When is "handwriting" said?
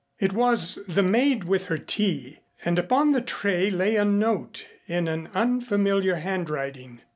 6.15-7.01